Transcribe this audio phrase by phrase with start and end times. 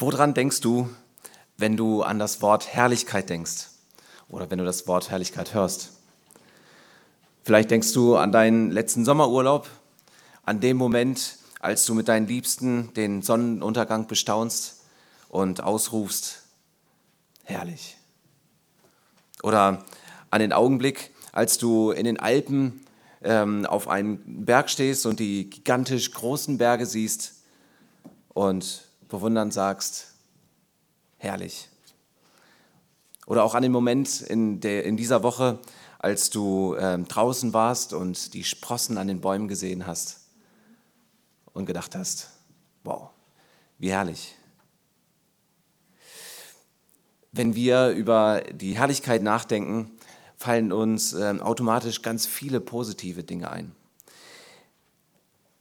[0.00, 0.88] Woran denkst du,
[1.58, 3.66] wenn du an das Wort Herrlichkeit denkst
[4.30, 5.90] oder wenn du das Wort Herrlichkeit hörst?
[7.44, 9.68] Vielleicht denkst du an deinen letzten Sommerurlaub,
[10.42, 14.84] an den Moment, als du mit deinen Liebsten den Sonnenuntergang bestaunst
[15.28, 16.44] und ausrufst,
[17.44, 17.98] herrlich.
[19.42, 19.84] Oder
[20.30, 22.86] an den Augenblick, als du in den Alpen
[23.22, 27.42] ähm, auf einem Berg stehst und die gigantisch großen Berge siehst
[28.30, 30.14] und bewundernd sagst,
[31.18, 31.68] herrlich.
[33.26, 35.58] Oder auch an den Moment in, der, in dieser Woche,
[35.98, 40.20] als du ähm, draußen warst und die Sprossen an den Bäumen gesehen hast
[41.52, 42.30] und gedacht hast,
[42.82, 43.10] wow,
[43.78, 44.34] wie herrlich.
[47.32, 49.92] Wenn wir über die Herrlichkeit nachdenken,
[50.36, 53.76] fallen uns äh, automatisch ganz viele positive Dinge ein.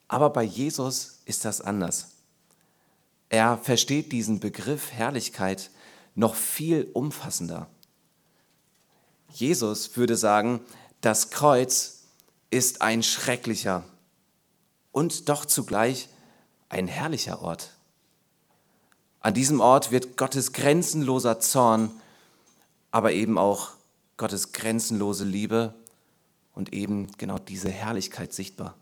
[0.07, 2.18] Aber bei Jesus ist das anders.
[3.29, 5.69] Er versteht diesen Begriff Herrlichkeit
[6.15, 7.67] noch viel umfassender.
[9.31, 10.61] Jesus würde sagen,
[11.01, 12.07] das Kreuz
[12.49, 13.83] ist ein schrecklicher
[14.91, 16.09] und doch zugleich
[16.67, 17.71] ein herrlicher Ort.
[19.21, 21.91] An diesem Ort wird Gottes grenzenloser Zorn,
[22.89, 23.71] aber eben auch
[24.17, 25.75] Gottes grenzenlose Liebe
[26.53, 28.75] und eben genau diese Herrlichkeit sichtbar.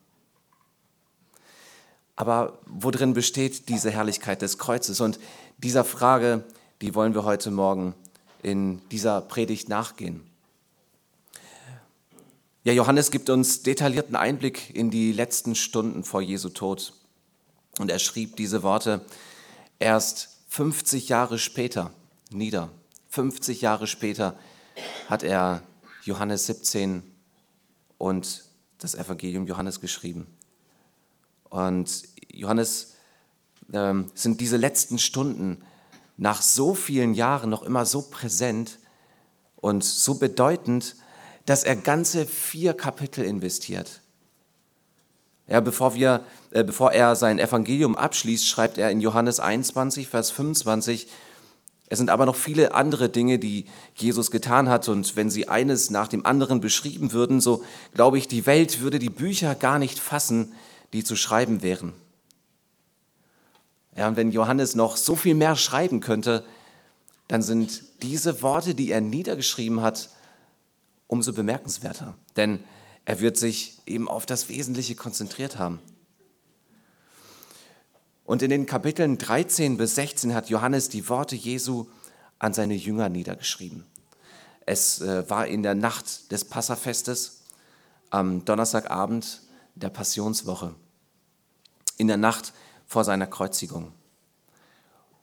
[2.17, 4.99] Aber worin besteht diese Herrlichkeit des Kreuzes?
[4.99, 5.19] Und
[5.59, 6.43] dieser Frage,
[6.81, 7.93] die wollen wir heute Morgen
[8.41, 10.21] in dieser Predigt nachgehen.
[12.63, 16.93] Ja, Johannes gibt uns detaillierten Einblick in die letzten Stunden vor Jesu Tod.
[17.79, 19.01] Und er schrieb diese Worte
[19.79, 21.91] erst 50 Jahre später
[22.31, 22.69] nieder.
[23.09, 24.37] 50 Jahre später
[25.07, 25.61] hat er
[26.03, 27.03] Johannes 17
[27.99, 28.43] und
[28.79, 30.27] das Evangelium Johannes geschrieben.
[31.49, 32.93] Und Johannes
[33.73, 35.61] ähm, sind diese letzten Stunden
[36.17, 38.79] nach so vielen Jahren noch immer so präsent
[39.55, 40.95] und so bedeutend,
[41.45, 44.01] dass er ganze vier Kapitel investiert.
[45.47, 50.29] Ja, bevor, wir, äh, bevor er sein Evangelium abschließt, schreibt er in Johannes 21, Vers
[50.31, 51.07] 25,
[51.89, 53.65] es sind aber noch viele andere Dinge, die
[53.95, 54.89] Jesus getan hat.
[54.89, 57.63] Und wenn sie eines nach dem anderen beschrieben würden, so
[57.93, 60.51] glaube ich, die Welt würde die Bücher gar nicht fassen,
[60.93, 61.93] die zu schreiben wären.
[63.95, 66.45] Ja, und wenn Johannes noch so viel mehr schreiben könnte,
[67.27, 70.09] dann sind diese Worte, die er niedergeschrieben hat,
[71.07, 72.15] umso bemerkenswerter.
[72.35, 72.63] Denn
[73.05, 75.79] er wird sich eben auf das Wesentliche konzentriert haben.
[78.25, 81.87] Und in den Kapiteln 13 bis 16 hat Johannes die Worte Jesu
[82.39, 83.85] an seine Jünger niedergeschrieben.
[84.65, 87.43] Es äh, war in der Nacht des Passafestes,
[88.09, 89.41] am Donnerstagabend
[89.79, 90.75] der Passionswoche,
[91.97, 92.53] in der Nacht
[92.85, 93.91] vor seiner Kreuzigung.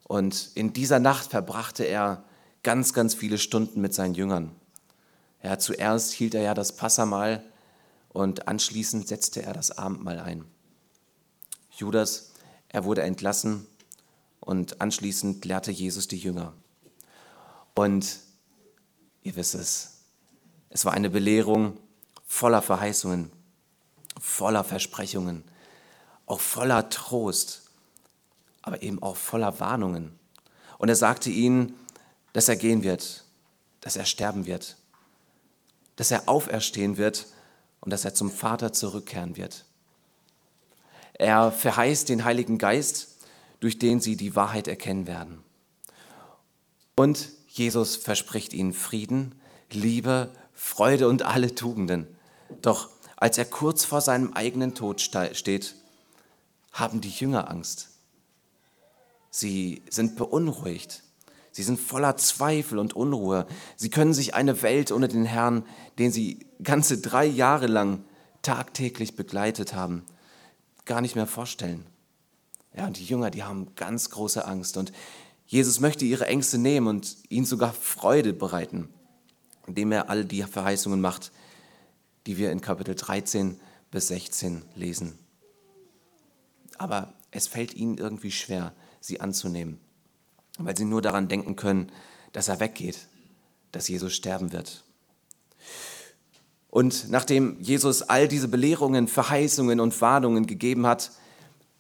[0.05, 2.25] Und in dieser Nacht verbrachte er
[2.63, 4.53] ganz, ganz viele Stunden mit seinen Jüngern.
[5.43, 7.45] Ja, zuerst hielt er ja das Passamahl
[8.09, 10.45] und anschließend setzte er das Abendmahl ein.
[11.71, 12.31] Judas
[12.75, 13.69] er wurde entlassen
[14.41, 16.55] und anschließend lehrte Jesus die Jünger.
[17.77, 18.19] Und
[19.23, 19.99] ihr wisst es,
[20.71, 21.79] es war eine Belehrung
[22.27, 23.31] voller Verheißungen,
[24.21, 25.45] voller Versprechungen,
[26.27, 27.63] auch voller Trost,
[28.63, 30.19] aber eben auch voller Warnungen.
[30.79, 31.75] Und er sagte ihnen,
[32.33, 33.25] dass er gehen wird,
[33.81, 34.77] dass er sterben wird,
[35.97, 37.27] dass er auferstehen wird
[37.81, 39.65] und dass er zum Vater zurückkehren wird.
[41.15, 43.09] Er verheißt den Heiligen Geist,
[43.61, 45.43] durch den sie die Wahrheit erkennen werden.
[46.97, 49.35] Und Jesus verspricht ihnen Frieden,
[49.71, 52.07] Liebe, Freude und alle Tugenden.
[52.63, 52.89] Doch
[53.25, 55.77] als er kurz vor seinem eigenen Tod steht,
[56.73, 57.89] haben die Jünger Angst.
[59.31, 61.03] Sie sind beunruhigt.
[61.51, 63.47] Sie sind voller Zweifel und Unruhe.
[63.77, 65.65] Sie können sich eine Welt ohne den Herrn,
[65.99, 68.05] den sie ganze drei Jahre lang
[68.43, 70.05] tagtäglich begleitet haben,
[70.85, 71.87] gar nicht mehr vorstellen.
[72.77, 74.77] Ja, und die Jünger, die haben ganz große Angst.
[74.77, 74.93] Und
[75.47, 78.91] Jesus möchte ihre Ängste nehmen und ihnen sogar Freude bereiten,
[79.67, 81.33] indem er all die Verheißungen macht,
[82.27, 83.61] die wir in Kapitel 13
[83.91, 85.19] bis 16 lesen.
[86.79, 89.79] Aber es fällt ihnen irgendwie schwer, sie anzunehmen,
[90.59, 91.91] weil sie nur daran denken können,
[92.33, 93.09] dass er weggeht,
[93.73, 94.85] dass Jesus sterben wird.
[96.71, 101.13] Und nachdem Jesus all diese Belehrungen, Verheißungen und Warnungen gegeben hat,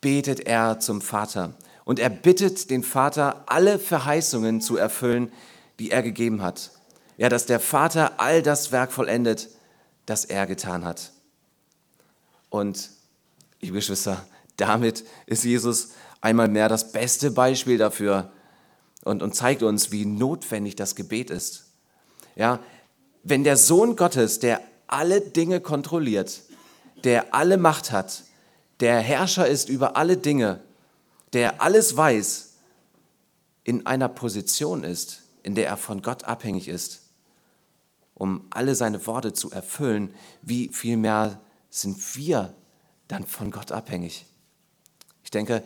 [0.00, 1.54] betet er zum Vater.
[1.84, 5.32] Und er bittet den Vater, alle Verheißungen zu erfüllen,
[5.80, 6.70] die er gegeben hat.
[7.16, 9.48] Ja, dass der Vater all das Werk vollendet,
[10.06, 11.12] das er getan hat.
[12.50, 12.90] Und,
[13.60, 14.24] liebe Geschwister,
[14.56, 15.90] damit ist Jesus
[16.20, 18.30] einmal mehr das beste Beispiel dafür,
[19.04, 21.66] und, und zeigt uns, wie notwendig das Gebet ist.
[22.36, 22.60] Ja,
[23.22, 26.42] wenn der Sohn Gottes, der alle Dinge kontrolliert,
[27.04, 28.24] der alle Macht hat,
[28.80, 30.60] der Herrscher ist über alle Dinge,
[31.32, 32.54] der alles weiß,
[33.62, 37.02] in einer Position ist, in der er von Gott abhängig ist,
[38.14, 41.40] um alle seine Worte zu erfüllen, wie viel mehr
[41.70, 42.54] sind wir
[43.08, 44.26] dann von Gott abhängig?
[45.24, 45.62] Ich denke,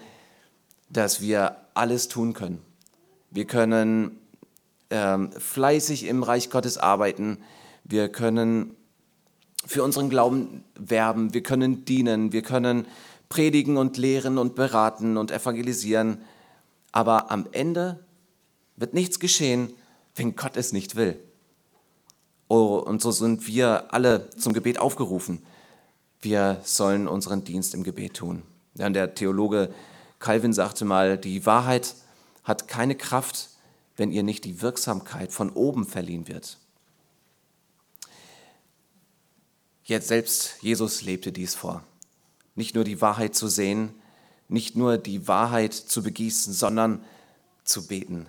[0.88, 2.62] dass wir alles tun können.
[3.30, 4.18] Wir können
[4.90, 7.38] ähm, fleißig im Reich Gottes arbeiten.
[7.84, 8.74] Wir können
[9.66, 11.34] für unseren Glauben werben.
[11.34, 12.32] Wir können dienen.
[12.32, 12.86] Wir können
[13.28, 16.22] predigen und lehren und beraten und evangelisieren.
[16.92, 18.04] Aber am Ende
[18.76, 19.74] wird nichts geschehen,
[20.14, 21.20] wenn Gott es nicht will.
[22.48, 25.42] Oh, und so sind wir alle zum Gebet aufgerufen.
[26.20, 28.42] Wir sollen unseren Dienst im Gebet tun.
[28.74, 29.72] Ja, der Theologe
[30.18, 31.94] Calvin sagte mal, die Wahrheit
[32.44, 33.50] hat keine Kraft,
[33.96, 36.58] wenn ihr nicht die Wirksamkeit von oben verliehen wird.
[39.84, 41.82] Jetzt selbst Jesus lebte dies vor.
[42.54, 43.94] Nicht nur die Wahrheit zu sehen,
[44.48, 47.04] nicht nur die Wahrheit zu begießen, sondern
[47.64, 48.26] zu beten,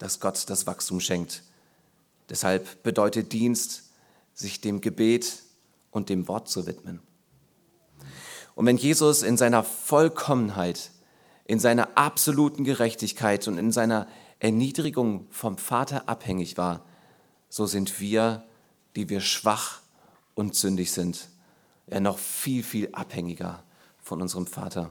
[0.00, 1.42] dass Gott das Wachstum schenkt.
[2.30, 3.90] Deshalb bedeutet Dienst,
[4.34, 5.42] sich dem Gebet
[5.90, 7.00] und dem Wort zu widmen.
[8.54, 10.90] Und wenn Jesus in seiner Vollkommenheit,
[11.44, 14.06] in seiner absoluten Gerechtigkeit und in seiner
[14.40, 16.84] Erniedrigung vom Vater abhängig war,
[17.48, 18.44] so sind wir,
[18.96, 19.80] die wir schwach
[20.34, 21.28] und sündig sind,
[21.86, 23.62] ja noch viel, viel abhängiger
[23.98, 24.90] von unserem Vater.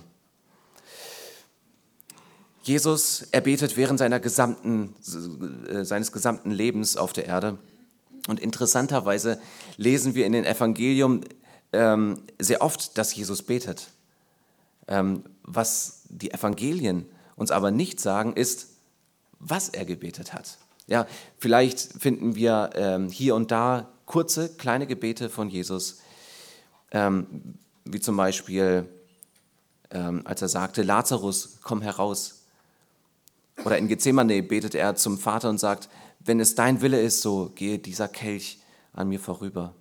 [2.68, 4.96] Jesus, er betet während seiner gesamten,
[5.70, 7.58] äh, seines gesamten Lebens auf der Erde.
[8.28, 9.40] Und interessanterweise
[9.78, 11.22] lesen wir in den Evangelium
[11.72, 13.88] ähm, sehr oft, dass Jesus betet.
[14.88, 17.06] Ähm, was die Evangelien
[17.36, 18.70] uns aber nicht sagen, ist,
[19.40, 20.58] was er gebetet hat.
[20.88, 21.06] Ja,
[21.38, 26.00] vielleicht finden wir ähm, hier und da kurze, kleine Gebete von Jesus,
[26.92, 27.56] ähm,
[27.86, 28.90] wie zum Beispiel,
[29.92, 32.37] ähm, als er sagte, Lazarus, komm heraus.
[33.66, 35.90] Oder in Gethsemane betet er zum Vater und sagt,
[36.20, 38.60] wenn es dein Wille ist, so gehe dieser Kelch
[38.94, 39.74] an mir vorüber.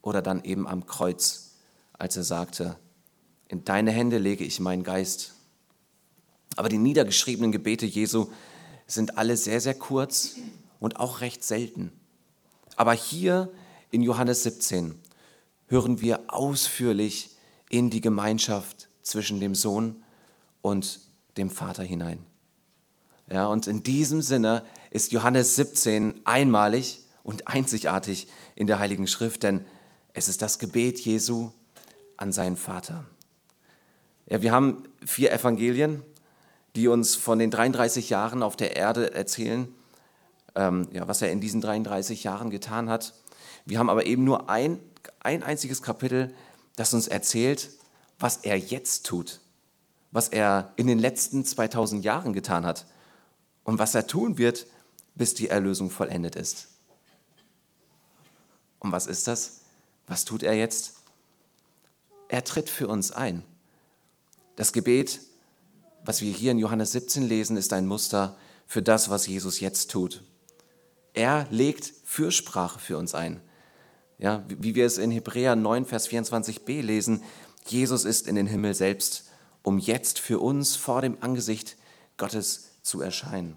[0.00, 1.56] Oder dann eben am Kreuz,
[1.92, 2.76] als er sagte,
[3.48, 5.34] in deine Hände lege ich meinen Geist.
[6.56, 8.26] Aber die niedergeschriebenen Gebete Jesu
[8.86, 10.36] sind alle sehr, sehr kurz
[10.80, 11.92] und auch recht selten.
[12.76, 13.52] Aber hier
[13.90, 14.98] in Johannes 17
[15.66, 17.30] hören wir ausführlich
[17.68, 20.02] in die Gemeinschaft zwischen dem Sohn
[20.60, 21.00] und
[21.36, 22.24] dem Vater hinein.
[23.30, 29.42] Ja, und in diesem Sinne ist Johannes 17 einmalig und einzigartig in der Heiligen Schrift,
[29.42, 29.64] denn
[30.12, 31.50] es ist das Gebet Jesu
[32.16, 33.04] an seinen Vater.
[34.26, 36.02] Ja, wir haben vier Evangelien,
[36.76, 39.68] die uns von den 33 Jahren auf der Erde erzählen,
[40.54, 43.14] ähm, ja, was er in diesen 33 Jahren getan hat.
[43.64, 44.78] Wir haben aber eben nur ein,
[45.20, 46.34] ein einziges Kapitel,
[46.76, 47.70] das uns erzählt,
[48.18, 49.40] was er jetzt tut,
[50.10, 52.86] was er in den letzten 2000 Jahren getan hat
[53.64, 54.66] und was er tun wird,
[55.14, 56.68] bis die Erlösung vollendet ist.
[58.78, 59.60] Und was ist das?
[60.06, 60.94] Was tut er jetzt?
[62.28, 63.44] Er tritt für uns ein.
[64.56, 65.20] Das Gebet,
[66.04, 68.36] was wir hier in Johannes 17 lesen, ist ein Muster
[68.66, 70.22] für das, was Jesus jetzt tut.
[71.14, 73.40] Er legt Fürsprache für uns ein.
[74.18, 77.22] Ja, wie wir es in Hebräer 9, Vers 24b lesen,
[77.66, 79.24] Jesus ist in den Himmel selbst,
[79.62, 81.76] um jetzt für uns vor dem Angesicht
[82.16, 83.56] Gottes zu erscheinen.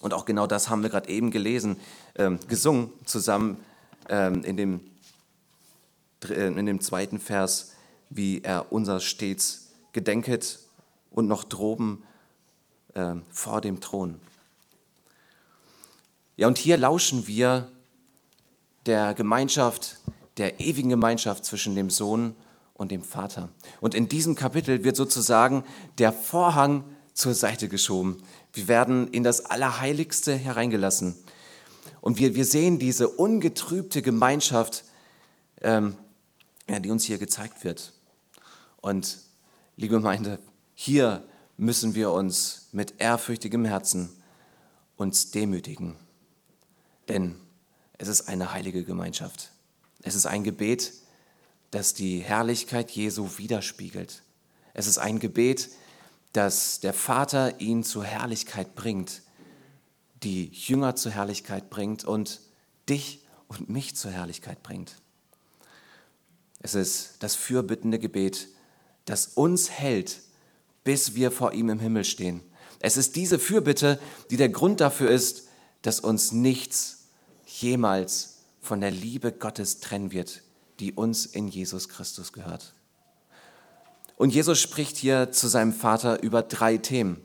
[0.00, 1.76] Und auch genau das haben wir gerade eben gelesen,
[2.16, 3.58] ähm, gesungen zusammen
[4.08, 4.80] ähm, in, dem,
[6.24, 7.72] äh, in dem zweiten Vers,
[8.08, 10.58] wie er unser stets gedenket
[11.10, 12.02] und noch droben
[12.94, 14.20] äh, vor dem Thron.
[16.36, 17.70] Ja, und hier lauschen wir
[18.86, 19.98] der Gemeinschaft,
[20.38, 22.34] der ewigen Gemeinschaft zwischen dem Sohn
[22.72, 23.50] und dem Vater.
[23.82, 25.64] Und in diesem Kapitel wird sozusagen
[25.98, 28.22] der Vorhang zur Seite geschoben.
[28.52, 31.16] Wir werden in das Allerheiligste hereingelassen.
[32.00, 34.84] Und wir, wir sehen diese ungetrübte Gemeinschaft,
[35.60, 35.96] ähm,
[36.68, 37.92] ja, die uns hier gezeigt wird.
[38.80, 39.18] Und
[39.76, 40.38] liebe Gemeinde,
[40.74, 41.22] hier
[41.56, 44.08] müssen wir uns mit ehrfürchtigem Herzen
[44.96, 45.96] uns demütigen.
[47.08, 47.36] Denn
[47.98, 49.50] es ist eine heilige Gemeinschaft.
[50.02, 50.92] Es ist ein Gebet,
[51.70, 54.22] das die Herrlichkeit Jesu widerspiegelt.
[54.72, 55.70] Es ist ein Gebet,
[56.32, 59.22] dass der Vater ihn zur Herrlichkeit bringt,
[60.22, 62.40] die Jünger zur Herrlichkeit bringt und
[62.88, 64.96] dich und mich zur Herrlichkeit bringt.
[66.60, 68.48] Es ist das fürbittende Gebet,
[69.06, 70.20] das uns hält,
[70.84, 72.42] bis wir vor ihm im Himmel stehen.
[72.80, 73.98] Es ist diese Fürbitte,
[74.30, 75.48] die der Grund dafür ist,
[75.82, 77.06] dass uns nichts
[77.46, 80.42] jemals von der Liebe Gottes trennen wird,
[80.78, 82.74] die uns in Jesus Christus gehört.
[84.20, 87.24] Und Jesus spricht hier zu seinem Vater über drei Themen.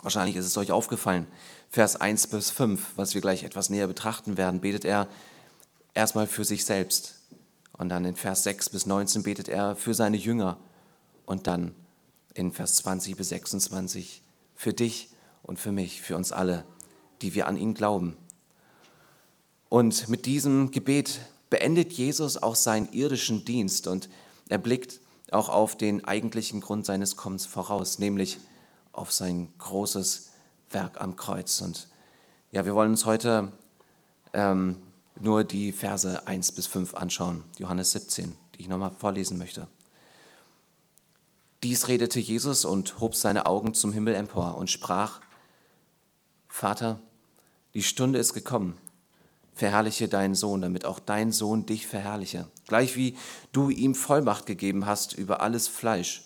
[0.00, 1.26] Wahrscheinlich ist es euch aufgefallen.
[1.70, 5.08] Vers 1 bis 5, was wir gleich etwas näher betrachten werden, betet er
[5.92, 7.16] erstmal für sich selbst.
[7.72, 10.56] Und dann in Vers 6 bis 19 betet er für seine Jünger.
[11.26, 11.74] Und dann
[12.34, 14.22] in Vers 20 bis 26
[14.54, 15.08] für dich
[15.42, 16.64] und für mich, für uns alle,
[17.22, 18.16] die wir an ihn glauben.
[19.68, 21.18] Und mit diesem Gebet
[21.50, 24.08] beendet Jesus auch seinen irdischen Dienst und
[24.48, 25.00] er blickt
[25.30, 28.38] auch auf den eigentlichen Grund seines Kommens voraus, nämlich
[28.92, 30.30] auf sein großes
[30.70, 31.60] Werk am Kreuz.
[31.60, 31.88] Und
[32.52, 33.52] ja, wir wollen uns heute
[34.32, 34.76] ähm,
[35.20, 39.68] nur die Verse 1 bis 5 anschauen, Johannes 17, die ich nochmal vorlesen möchte.
[41.62, 45.20] Dies redete Jesus und hob seine Augen zum Himmel empor und sprach,
[46.46, 47.00] Vater,
[47.72, 48.76] die Stunde ist gekommen,
[49.54, 53.16] verherrliche deinen Sohn, damit auch dein Sohn dich verherrliche, gleich wie
[53.52, 56.24] du ihm Vollmacht gegeben hast über alles Fleisch,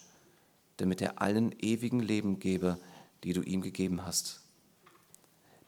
[0.76, 2.78] damit er allen ewigen Leben gebe,
[3.24, 4.40] die du ihm gegeben hast.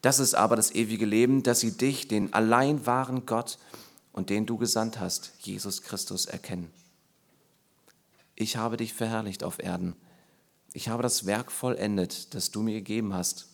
[0.02, 3.58] Das ist aber das ewige Leben, dass sie dich, den allein wahren Gott
[4.12, 6.72] und den du gesandt hast, Jesus Christus, erkennen
[8.40, 9.94] ich habe dich verherrlicht auf Erden.
[10.72, 13.48] Ich habe das Werk vollendet, das du mir gegeben hast,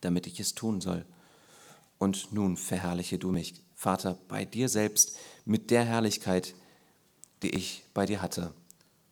[0.00, 1.04] damit ich es tun soll.
[1.98, 5.18] Und nun verherrliche du mich, Vater, bei dir selbst
[5.50, 6.54] mit der Herrlichkeit,
[7.42, 8.54] die ich bei dir hatte,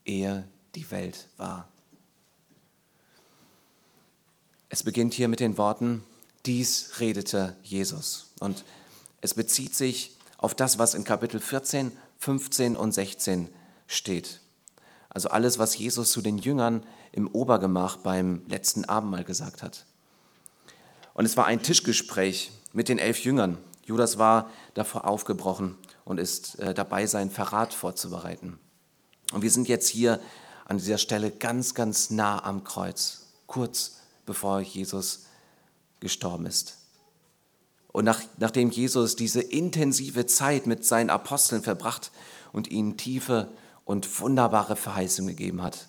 [0.04, 1.66] ehe die Welt war.
[4.68, 6.04] Es beginnt hier mit den Worten,
[6.47, 8.30] dies redete Jesus.
[8.38, 8.64] Und
[9.21, 11.90] es bezieht sich auf das, was in Kapitel 14,
[12.21, 13.49] 15 und 16
[13.88, 14.40] steht.
[15.09, 19.87] Also alles, was Jesus zu den Jüngern im Obergemach beim letzten Abendmahl gesagt hat.
[21.14, 23.59] Und es war ein Tischgespräch mit den elf Jüngern.
[23.85, 25.76] Judas war davor aufgebrochen
[26.09, 28.59] und ist äh, dabei, seinen Verrat vorzubereiten.
[29.33, 30.21] Und wir sind jetzt hier
[30.65, 35.27] an dieser Stelle ganz, ganz nah am Kreuz, kurz bevor Jesus
[36.00, 36.79] gestorben ist.
[37.88, 42.11] Und nach, nachdem Jesus diese intensive Zeit mit seinen Aposteln verbracht
[42.53, 43.50] und ihnen tiefe
[43.85, 45.88] und wunderbare Verheißung gegeben hat,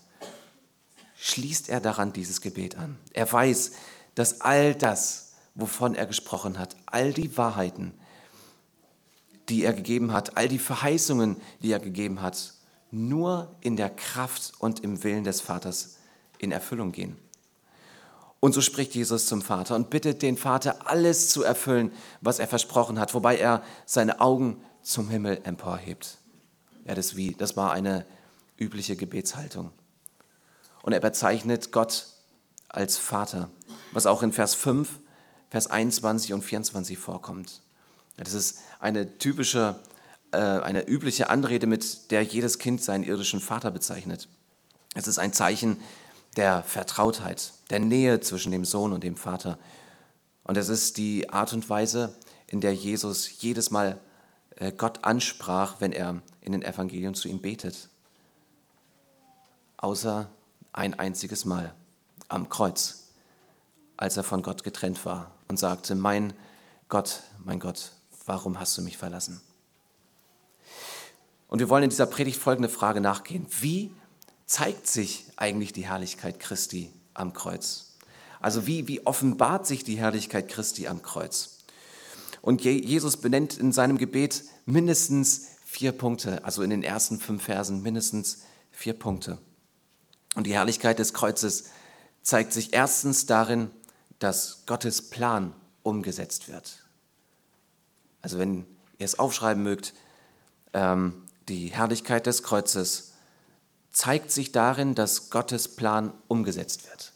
[1.15, 2.97] schließt er daran dieses Gebet an.
[3.13, 3.71] Er weiß,
[4.15, 7.93] dass all das, wovon er gesprochen hat, all die Wahrheiten,
[9.49, 12.53] die er gegeben hat, all die Verheißungen, die er gegeben hat,
[12.91, 15.97] nur in der Kraft und im Willen des Vaters
[16.37, 17.17] in Erfüllung gehen.
[18.39, 21.91] Und so spricht Jesus zum Vater und bittet den Vater, alles zu erfüllen,
[22.21, 26.17] was er versprochen hat, wobei er seine Augen zum Himmel emporhebt.
[26.85, 28.05] Ja, das wie, das war eine
[28.57, 29.71] übliche Gebetshaltung.
[30.81, 32.07] Und er bezeichnet Gott
[32.69, 33.49] als Vater,
[33.91, 34.99] was auch in Vers 5,
[35.49, 37.61] Vers 21 und 24 vorkommt.
[38.23, 39.79] Das ist eine typische,
[40.31, 44.27] äh, eine übliche Anrede, mit der jedes Kind seinen irdischen Vater bezeichnet.
[44.93, 45.77] Es ist ein Zeichen
[46.35, 49.57] der Vertrautheit, der Nähe zwischen dem Sohn und dem Vater.
[50.43, 52.15] Und es ist die Art und Weise,
[52.47, 53.99] in der Jesus jedes Mal
[54.57, 57.89] äh, Gott ansprach, wenn er in den Evangelien zu ihm betet.
[59.77, 60.29] Außer
[60.73, 61.73] ein einziges Mal
[62.27, 63.09] am Kreuz,
[63.95, 66.33] als er von Gott getrennt war und sagte, mein
[66.89, 67.91] Gott, mein Gott,
[68.29, 69.41] warum hast du mich verlassen?
[71.47, 73.47] Und wir wollen in dieser Predigt folgende Frage nachgehen.
[73.59, 73.91] Wie
[74.45, 77.97] zeigt sich eigentlich die Herrlichkeit Christi am Kreuz?
[78.39, 81.57] Also wie, wie offenbart sich die Herrlichkeit Christi am Kreuz?
[82.43, 87.81] Und Jesus benennt in seinem Gebet mindestens vier Punkte, also in den ersten fünf Versen
[87.81, 89.39] mindestens vier Punkte.
[90.35, 91.65] Und die Herrlichkeit des Kreuzes
[92.21, 93.71] zeigt sich erstens darin,
[94.19, 96.83] dass Gottes Plan umgesetzt wird.
[98.21, 98.65] Also wenn
[98.97, 99.93] ihr es aufschreiben mögt,
[100.73, 103.13] ähm, die Herrlichkeit des Kreuzes
[103.91, 107.13] zeigt sich darin, dass Gottes Plan umgesetzt wird.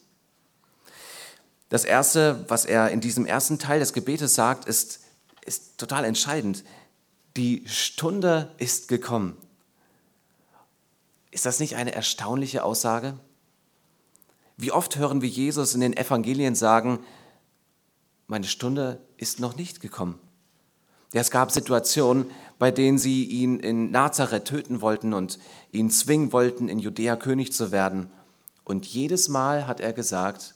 [1.70, 5.02] Das Erste, was er in diesem ersten Teil des Gebetes sagt, ist,
[5.46, 6.64] ist total entscheidend.
[7.36, 9.38] Die Stunde ist gekommen.
[11.32, 13.18] Ist das nicht eine erstaunliche Aussage?
[14.56, 17.04] Wie oft hören wir Jesus in den Evangelien sagen,
[18.28, 20.20] meine Stunde ist noch nicht gekommen.
[21.14, 25.38] Ja, es gab Situationen, bei denen sie ihn in Nazareth töten wollten und
[25.72, 28.12] ihn zwingen wollten, in Judäa König zu werden.
[28.64, 30.56] Und jedes Mal hat er gesagt,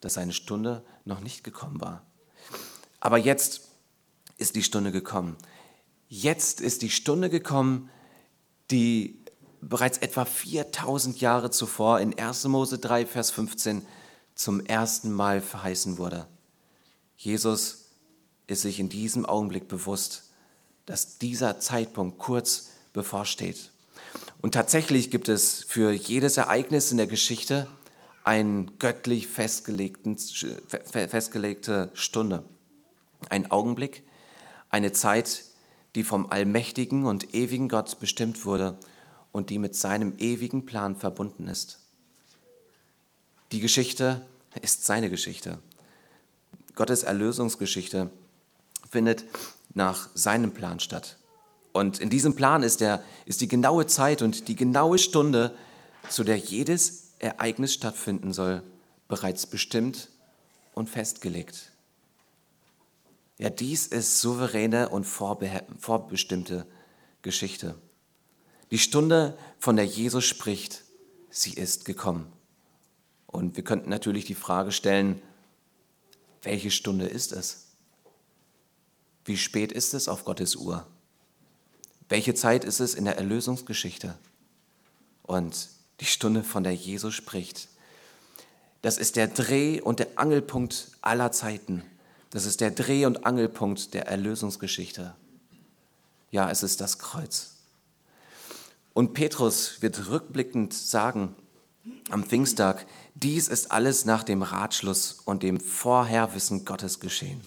[0.00, 2.02] dass seine Stunde noch nicht gekommen war.
[3.00, 3.62] Aber jetzt
[4.38, 5.36] ist die Stunde gekommen.
[6.08, 7.90] Jetzt ist die Stunde gekommen,
[8.70, 9.24] die
[9.60, 12.44] bereits etwa 4000 Jahre zuvor in 1.
[12.44, 13.84] Mose 3, Vers 15
[14.36, 16.26] zum ersten Mal verheißen wurde.
[17.16, 17.85] Jesus
[18.46, 20.30] ist sich in diesem Augenblick bewusst,
[20.86, 23.70] dass dieser Zeitpunkt kurz bevorsteht.
[24.40, 27.66] Und tatsächlich gibt es für jedes Ereignis in der Geschichte
[28.24, 30.18] eine göttlich festgelegte
[31.94, 32.44] Stunde,
[33.28, 34.02] ein Augenblick,
[34.68, 35.44] eine Zeit,
[35.94, 38.76] die vom allmächtigen und ewigen Gott bestimmt wurde
[39.32, 41.80] und die mit seinem ewigen Plan verbunden ist.
[43.52, 44.26] Die Geschichte
[44.60, 45.58] ist seine Geschichte.
[46.74, 48.10] Gottes Erlösungsgeschichte
[48.90, 49.24] findet
[49.74, 51.18] nach seinem Plan statt.
[51.72, 55.54] Und in diesem Plan ist, der, ist die genaue Zeit und die genaue Stunde,
[56.08, 58.62] zu der jedes Ereignis stattfinden soll,
[59.08, 60.08] bereits bestimmt
[60.72, 61.72] und festgelegt.
[63.38, 66.66] Ja, dies ist souveräne und vorbestimmte
[67.22, 67.74] Geschichte.
[68.70, 70.84] Die Stunde, von der Jesus spricht,
[71.28, 72.32] sie ist gekommen.
[73.26, 75.20] Und wir könnten natürlich die Frage stellen,
[76.42, 77.65] welche Stunde ist es?
[79.26, 80.86] Wie spät ist es auf Gottes Uhr?
[82.08, 84.16] Welche Zeit ist es in der Erlösungsgeschichte?
[85.24, 85.68] Und
[85.98, 87.68] die Stunde, von der Jesus spricht,
[88.82, 91.82] das ist der Dreh- und der Angelpunkt aller Zeiten.
[92.30, 95.16] Das ist der Dreh- und Angelpunkt der Erlösungsgeschichte.
[96.30, 97.56] Ja, es ist das Kreuz.
[98.94, 101.34] Und Petrus wird rückblickend sagen
[102.10, 107.40] am Pfingsttag, dies ist alles nach dem Ratschluss und dem Vorherwissen Gottes geschehen.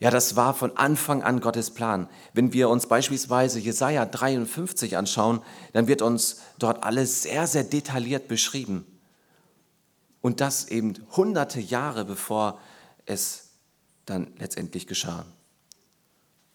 [0.00, 2.08] Ja, das war von Anfang an Gottes Plan.
[2.32, 5.42] Wenn wir uns beispielsweise Jesaja 53 anschauen,
[5.74, 8.86] dann wird uns dort alles sehr, sehr detailliert beschrieben.
[10.22, 12.58] Und das eben hunderte Jahre bevor
[13.04, 13.50] es
[14.06, 15.26] dann letztendlich geschah.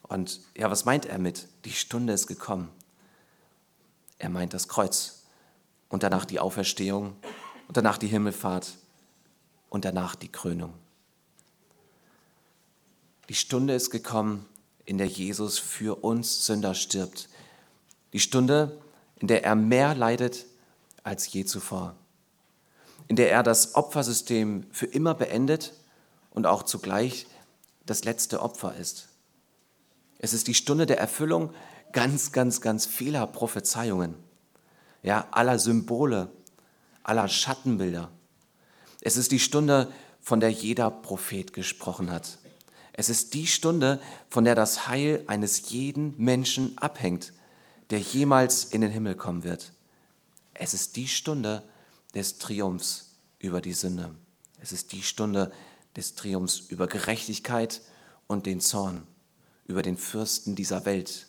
[0.01, 2.69] Und ja, was meint er mit, die Stunde ist gekommen?
[4.17, 5.23] Er meint das Kreuz
[5.89, 7.15] und danach die Auferstehung
[7.67, 8.77] und danach die Himmelfahrt
[9.69, 10.73] und danach die Krönung.
[13.29, 14.45] Die Stunde ist gekommen,
[14.85, 17.27] in der Jesus für uns Sünder stirbt.
[18.13, 18.79] Die Stunde,
[19.19, 20.45] in der er mehr leidet
[21.03, 21.95] als je zuvor.
[23.07, 25.73] In der er das Opfersystem für immer beendet
[26.31, 27.27] und auch zugleich
[27.85, 29.09] das letzte Opfer ist.
[30.19, 31.53] Es ist die Stunde der Erfüllung
[31.91, 34.15] ganz, ganz, ganz vieler Prophezeiungen,
[35.03, 36.31] ja, aller Symbole,
[37.03, 38.09] aller Schattenbilder.
[39.01, 42.39] Es ist die Stunde, von der jeder Prophet gesprochen hat.
[42.97, 47.33] Es ist die Stunde, von der das Heil eines jeden Menschen abhängt,
[47.89, 49.73] der jemals in den Himmel kommen wird.
[50.53, 51.61] Es ist die Stunde
[52.13, 54.15] des Triumphs über die Sünde.
[54.61, 55.51] Es ist die Stunde
[55.97, 57.81] des Triumphs über Gerechtigkeit
[58.27, 59.05] und den Zorn,
[59.65, 61.27] über den Fürsten dieser Welt.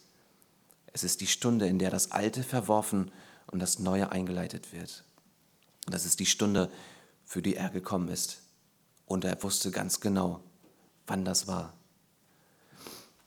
[0.92, 3.10] Es ist die Stunde, in der das Alte verworfen
[3.48, 5.04] und das Neue eingeleitet wird.
[5.84, 6.70] Und das ist die Stunde,
[7.24, 8.38] für die er gekommen ist.
[9.04, 10.40] Und er wusste ganz genau,
[11.06, 11.72] wann das war.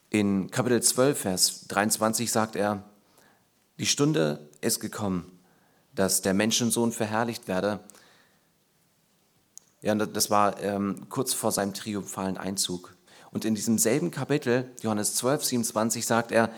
[0.10, 2.84] In Kapitel 12, Vers 23 sagt er,
[3.78, 5.40] die Stunde ist gekommen,
[5.94, 7.80] dass der Menschensohn verherrlicht werde
[9.82, 12.96] ja, das war ähm, kurz vor seinem triumphalen Einzug.
[13.32, 16.52] Und in diesem selben Kapitel, Johannes 12, 27, sagt er,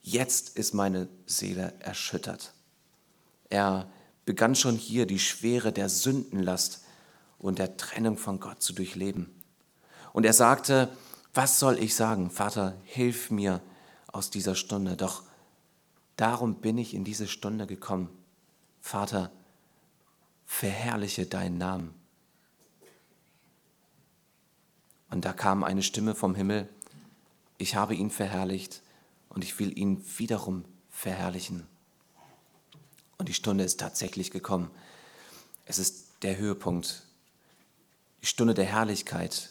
[0.00, 2.52] jetzt ist meine Seele erschüttert.
[3.50, 3.90] Er
[4.24, 6.84] begann schon hier die Schwere der Sündenlast
[7.38, 9.34] und der Trennung von Gott zu durchleben.
[10.18, 10.90] Und er sagte,
[11.32, 12.28] was soll ich sagen?
[12.32, 13.60] Vater, hilf mir
[14.08, 14.96] aus dieser Stunde.
[14.96, 15.22] Doch
[16.16, 18.08] darum bin ich in diese Stunde gekommen.
[18.80, 19.30] Vater,
[20.44, 21.94] verherrliche deinen Namen.
[25.08, 26.68] Und da kam eine Stimme vom Himmel,
[27.56, 28.82] ich habe ihn verherrlicht
[29.28, 31.64] und ich will ihn wiederum verherrlichen.
[33.18, 34.68] Und die Stunde ist tatsächlich gekommen.
[35.64, 37.04] Es ist der Höhepunkt,
[38.22, 39.50] die Stunde der Herrlichkeit,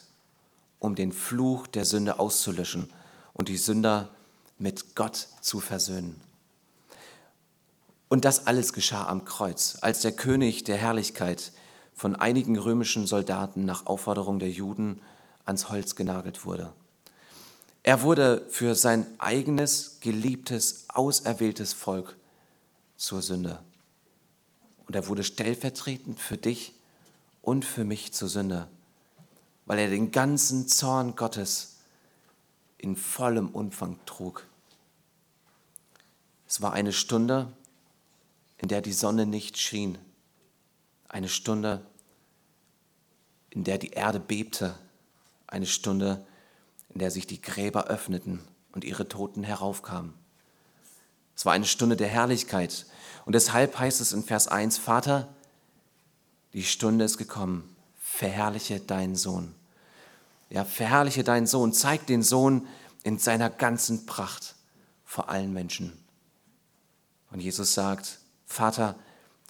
[0.78, 2.90] um den Fluch der Sünde auszulöschen
[3.32, 4.10] und die Sünder
[4.58, 6.20] mit Gott zu versöhnen.
[8.08, 11.52] Und das alles geschah am Kreuz, als der König der Herrlichkeit
[11.94, 15.00] von einigen römischen Soldaten nach Aufforderung der Juden
[15.44, 16.72] ans Holz genagelt wurde.
[17.82, 22.16] Er wurde für sein eigenes, geliebtes, auserwähltes Volk
[22.96, 23.60] zur Sünde.
[24.86, 26.74] Und er wurde stellvertretend für dich
[27.42, 28.68] und für mich zur Sünde,
[29.68, 31.76] weil er den ganzen Zorn Gottes
[32.78, 34.46] in vollem Umfang trug.
[36.48, 37.52] Es war eine Stunde,
[38.56, 39.98] in der die Sonne nicht schien,
[41.06, 41.84] eine Stunde,
[43.50, 44.74] in der die Erde bebte,
[45.46, 46.26] eine Stunde,
[46.88, 48.40] in der sich die Gräber öffneten
[48.72, 50.14] und ihre Toten heraufkamen.
[51.36, 52.86] Es war eine Stunde der Herrlichkeit.
[53.26, 55.28] Und deshalb heißt es in Vers 1, Vater,
[56.54, 59.54] die Stunde ist gekommen, verherrliche deinen Sohn.
[60.50, 62.66] Ja, verherrliche deinen Sohn, zeig den Sohn
[63.02, 64.54] in seiner ganzen Pracht
[65.04, 65.92] vor allen Menschen.
[67.30, 68.96] Und Jesus sagt, Vater,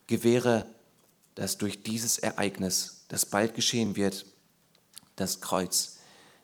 [0.07, 0.67] gewähre,
[1.35, 4.27] dass durch dieses Ereignis, das bald geschehen wird,
[5.15, 5.99] das Kreuz,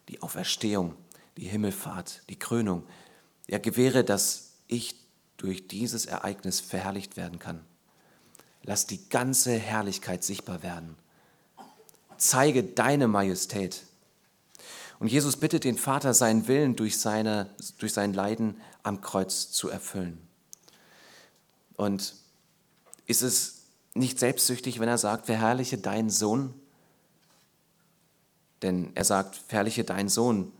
[0.08, 0.94] die Auferstehung,
[1.36, 2.86] die Himmelfahrt, die Krönung,
[3.48, 4.94] ja, gewähre, dass ich
[5.36, 7.64] durch dieses Ereignis verherrlicht werden kann.
[8.62, 10.96] Lass die ganze Herrlichkeit sichtbar werden.
[12.16, 13.82] Zeige deine Majestät.
[14.98, 19.68] Und Jesus bittet den Vater, seinen Willen durch, seine, durch sein Leiden am Kreuz zu
[19.68, 20.18] erfüllen.
[21.76, 22.14] Und
[23.07, 26.54] ist es nicht selbstsüchtig, wenn er sagt, verherrliche deinen Sohn?
[28.62, 30.52] Denn er sagt, verherrliche deinen Sohn,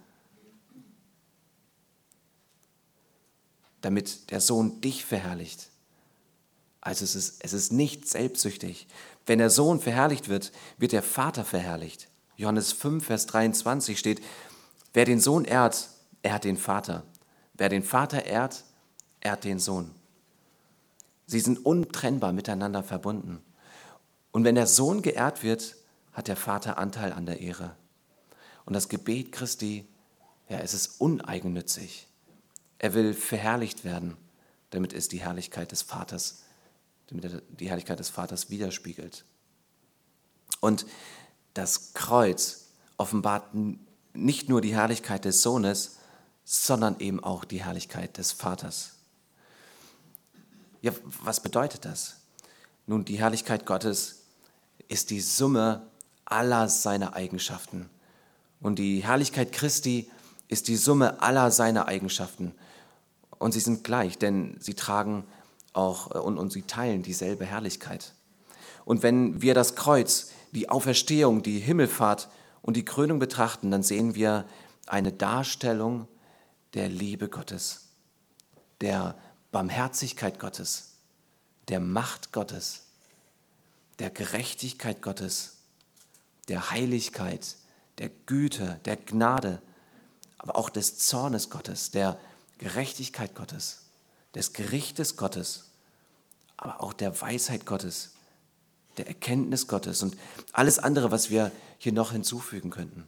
[3.81, 5.69] damit der Sohn dich verherrlicht.
[6.81, 8.87] Also es ist, es ist nicht selbstsüchtig.
[9.27, 12.09] Wenn der Sohn verherrlicht wird, wird der Vater verherrlicht.
[12.37, 14.23] Johannes 5, Vers 23 steht,
[14.93, 15.89] wer den Sohn ehrt,
[16.23, 17.05] ehrt den Vater.
[17.55, 18.65] Wer den Vater ehrt,
[19.21, 19.91] ehrt den Sohn.
[21.27, 23.41] Sie sind untrennbar miteinander verbunden.
[24.33, 25.77] Und wenn der Sohn geehrt wird,
[26.13, 27.77] hat der Vater Anteil an der Ehre.
[28.67, 29.87] Und das Gebet Christi,
[30.49, 32.09] ja, es ist uneigennützig.
[32.79, 34.17] Er will verherrlicht werden,
[34.71, 36.43] damit es die Herrlichkeit des Vaters,
[37.07, 39.25] damit er die Herrlichkeit des Vaters widerspiegelt.
[40.61, 40.87] Und
[41.55, 43.55] das Kreuz offenbart
[44.13, 45.99] nicht nur die Herrlichkeit des Sohnes,
[46.45, 48.93] sondern eben auch die Herrlichkeit des Vaters.
[50.83, 52.17] Ja, was bedeutet das?
[52.87, 54.25] Nun, die Herrlichkeit Gottes
[54.89, 55.87] ist die Summe
[56.27, 57.89] aller seiner Eigenschaften.
[58.61, 60.11] Und die Herrlichkeit Christi
[60.49, 62.55] ist die Summe aller seiner Eigenschaften.
[63.39, 65.25] Und sie sind gleich, denn sie tragen
[65.73, 68.13] auch äh, und, und sie teilen dieselbe Herrlichkeit.
[68.85, 72.29] Und wenn wir das Kreuz, die Auferstehung, die Himmelfahrt
[72.63, 74.47] und die Krönung betrachten, dann sehen wir
[74.87, 76.09] eine Darstellung
[76.75, 77.89] der Liebe Gottes,
[78.81, 79.17] der
[79.53, 80.95] Barmherzigkeit Gottes,
[81.69, 82.87] der Macht Gottes,
[83.99, 85.59] der Gerechtigkeit Gottes,
[86.49, 87.57] der Heiligkeit,
[87.99, 89.63] der Güte, der Gnade,
[90.39, 92.19] aber auch des Zornes Gottes, der
[92.59, 93.83] Gerechtigkeit Gottes,
[94.35, 95.71] des Gerichtes Gottes,
[96.57, 98.14] aber auch der Weisheit Gottes,
[98.97, 100.17] der Erkenntnis Gottes und
[100.53, 103.07] alles andere, was wir hier noch hinzufügen könnten.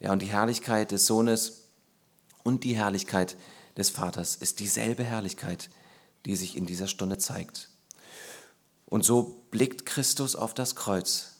[0.00, 1.68] Ja, und die Herrlichkeit des Sohnes
[2.42, 3.36] und die Herrlichkeit
[3.76, 5.70] des Vaters ist dieselbe Herrlichkeit,
[6.26, 7.68] die sich in dieser Stunde zeigt.
[8.86, 11.36] Und so blickt Christus auf das Kreuz,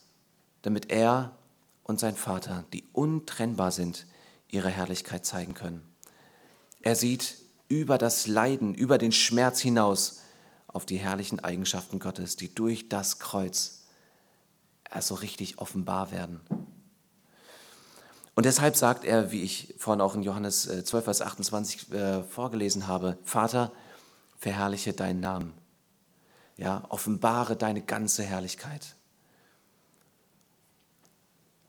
[0.62, 1.36] damit er
[1.82, 4.06] und sein Vater, die untrennbar sind,
[4.48, 5.82] ihre Herrlichkeit zeigen können.
[6.80, 7.36] Er sieht
[7.68, 10.21] über das Leiden, über den Schmerz hinaus
[10.72, 13.82] auf die herrlichen Eigenschaften Gottes, die durch das Kreuz
[15.00, 16.40] so richtig offenbar werden.
[18.34, 22.22] Und deshalb sagt er, wie ich vorhin auch in Johannes 12, äh, Vers 28 äh,
[22.22, 23.72] vorgelesen habe, Vater,
[24.38, 25.52] verherrliche deinen Namen.
[26.56, 28.96] Ja, offenbare deine ganze Herrlichkeit.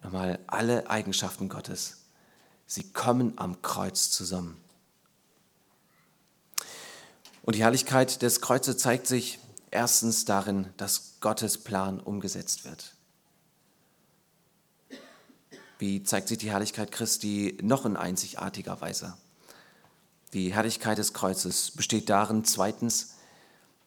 [0.02, 2.06] Nochmal, alle Eigenschaften Gottes,
[2.66, 4.63] sie kommen am Kreuz zusammen.
[7.44, 9.38] Und die Herrlichkeit des Kreuzes zeigt sich
[9.70, 12.96] erstens darin, dass Gottes Plan umgesetzt wird.
[15.78, 19.18] Wie zeigt sich die Herrlichkeit Christi noch in einzigartiger Weise?
[20.32, 23.16] Die Herrlichkeit des Kreuzes besteht darin, zweitens,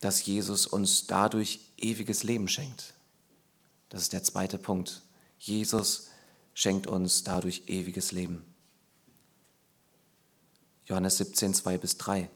[0.00, 2.92] dass Jesus uns dadurch ewiges Leben schenkt.
[3.88, 5.00] Das ist der zweite Punkt.
[5.38, 6.10] Jesus
[6.52, 8.44] schenkt uns dadurch ewiges Leben.
[10.84, 12.28] Johannes 17, 2 bis 3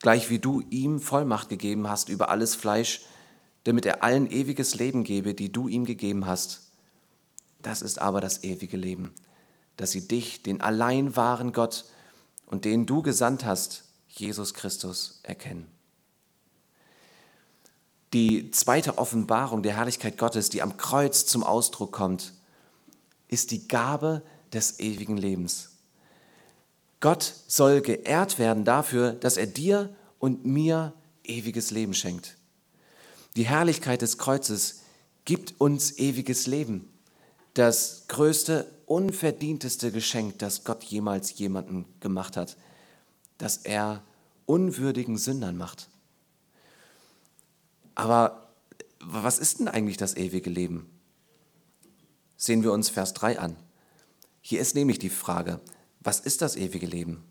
[0.00, 3.02] gleich wie du ihm Vollmacht gegeben hast über alles Fleisch,
[3.64, 6.70] damit er allen ewiges Leben gebe, die du ihm gegeben hast.
[7.62, 9.12] Das ist aber das ewige Leben,
[9.76, 11.84] dass sie dich, den allein wahren Gott
[12.46, 15.66] und den du gesandt hast, Jesus Christus, erkennen.
[18.12, 22.32] Die zweite Offenbarung der Herrlichkeit Gottes, die am Kreuz zum Ausdruck kommt,
[23.28, 25.75] ist die Gabe des ewigen Lebens.
[27.00, 30.92] Gott soll geehrt werden dafür, dass er dir und mir
[31.24, 32.36] ewiges Leben schenkt.
[33.36, 34.82] Die Herrlichkeit des Kreuzes
[35.24, 36.88] gibt uns ewiges Leben.
[37.54, 42.56] Das größte, unverdienteste Geschenk, das Gott jemals jemanden gemacht hat,
[43.38, 44.02] das er
[44.46, 45.88] unwürdigen Sündern macht.
[47.94, 48.48] Aber
[49.00, 50.88] was ist denn eigentlich das ewige Leben?
[52.36, 53.56] Sehen wir uns Vers 3 an.
[54.40, 55.60] Hier ist nämlich die Frage,
[56.06, 57.24] was ist das ewige Leben?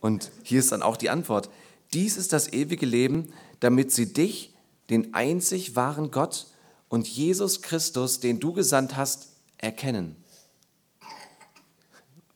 [0.00, 1.50] Und hier ist dann auch die Antwort.
[1.92, 4.54] Dies ist das ewige Leben, damit sie dich,
[4.88, 6.46] den einzig wahren Gott
[6.88, 10.16] und Jesus Christus, den du gesandt hast, erkennen.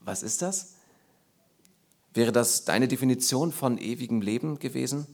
[0.00, 0.74] Was ist das?
[2.12, 5.06] Wäre das deine Definition von ewigem Leben gewesen?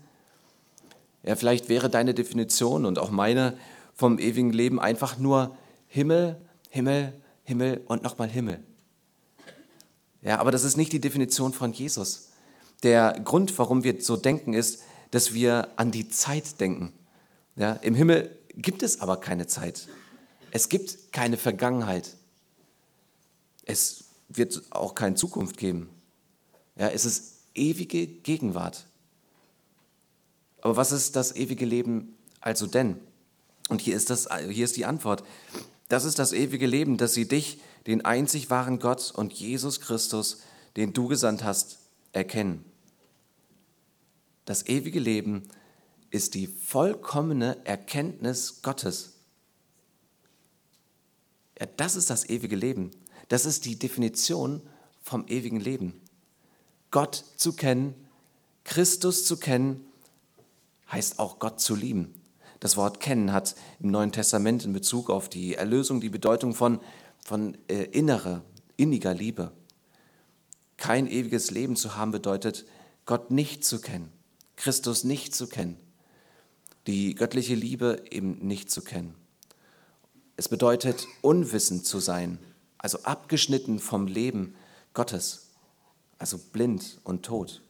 [1.22, 3.56] Ja, vielleicht wäre deine Definition und auch meine
[3.94, 6.40] vom ewigen Leben einfach nur Himmel,
[6.70, 7.12] Himmel,
[7.44, 8.64] Himmel und nochmal Himmel.
[10.22, 12.28] Ja, aber das ist nicht die Definition von Jesus.
[12.82, 16.92] Der Grund, warum wir so denken, ist, dass wir an die Zeit denken.
[17.56, 19.88] Ja, Im Himmel gibt es aber keine Zeit.
[20.50, 22.16] Es gibt keine Vergangenheit.
[23.64, 25.88] Es wird auch keine Zukunft geben.
[26.76, 28.86] Ja, es ist ewige Gegenwart.
[30.60, 32.96] Aber was ist das ewige Leben also denn?
[33.68, 35.24] Und hier ist, das, hier ist die Antwort.
[35.88, 40.38] Das ist das ewige Leben, dass sie dich, den einzig wahren Gott und Jesus Christus,
[40.76, 41.78] den du gesandt hast,
[42.12, 42.64] erkennen.
[44.44, 45.48] Das ewige Leben
[46.10, 49.14] ist die vollkommene Erkenntnis Gottes.
[51.58, 52.90] Ja, das ist das ewige Leben.
[53.28, 54.62] Das ist die Definition
[55.02, 56.00] vom ewigen Leben.
[56.90, 57.94] Gott zu kennen,
[58.64, 59.84] Christus zu kennen,
[60.90, 62.14] heißt auch Gott zu lieben.
[62.60, 66.78] Das Wort kennen hat im Neuen Testament in Bezug auf die Erlösung die Bedeutung von,
[67.24, 68.42] von äh, innerer,
[68.76, 69.52] inniger Liebe.
[70.76, 72.64] Kein ewiges Leben zu haben bedeutet,
[73.06, 74.10] Gott nicht zu kennen,
[74.56, 75.76] Christus nicht zu kennen,
[76.86, 79.14] die göttliche Liebe eben nicht zu kennen.
[80.36, 82.38] Es bedeutet, unwissend zu sein,
[82.78, 84.54] also abgeschnitten vom Leben
[84.94, 85.50] Gottes,
[86.18, 87.62] also blind und tot.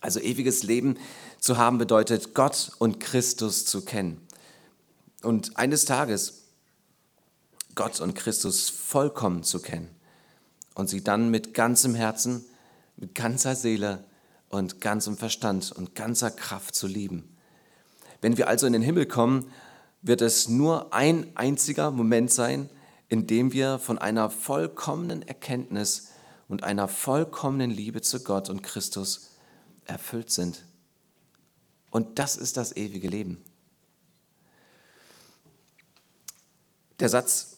[0.00, 0.98] Also ewiges Leben
[1.40, 4.20] zu haben bedeutet, Gott und Christus zu kennen.
[5.22, 6.47] Und eines Tages
[7.78, 9.88] Gott und Christus vollkommen zu kennen
[10.74, 12.44] und sie dann mit ganzem Herzen,
[12.96, 14.02] mit ganzer Seele
[14.48, 17.36] und ganzem Verstand und ganzer Kraft zu lieben.
[18.20, 19.52] Wenn wir also in den Himmel kommen,
[20.02, 22.68] wird es nur ein einziger Moment sein,
[23.08, 26.08] in dem wir von einer vollkommenen Erkenntnis
[26.48, 29.36] und einer vollkommenen Liebe zu Gott und Christus
[29.84, 30.64] erfüllt sind.
[31.92, 33.40] Und das ist das ewige Leben.
[36.98, 37.57] Der Satz,